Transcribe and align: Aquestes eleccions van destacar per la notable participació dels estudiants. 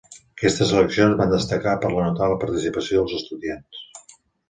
Aquestes 0.37 0.71
eleccions 0.77 1.19
van 1.19 1.35
destacar 1.35 1.75
per 1.85 1.93
la 1.99 2.09
notable 2.09 2.41
participació 2.47 3.01
dels 3.07 3.19
estudiants. 3.23 3.89